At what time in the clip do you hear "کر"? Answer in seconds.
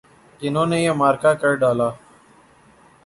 1.41-1.51